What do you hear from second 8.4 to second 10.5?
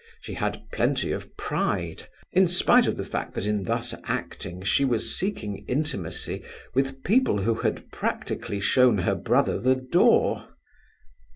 shown her brother the door.